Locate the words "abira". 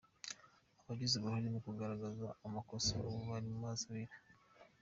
3.91-4.15